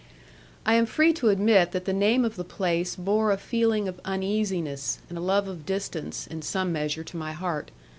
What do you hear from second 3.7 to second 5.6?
of uneasiness, and a love